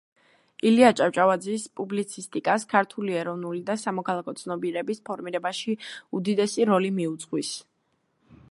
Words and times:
ილია 0.67 0.87
ჭავჭავაძის 0.99 1.65
პუბლიცისტიკას 1.79 2.65
ქართული 2.71 3.19
ეროვნული 3.23 3.61
და 3.69 3.77
სამოქალაქო 3.83 4.35
ცნობიერების 4.41 5.03
ფორმირებაში 5.11 5.77
უდიდესი 6.21 6.67
როლი 6.71 6.91
მიუძღვის. 7.01 7.53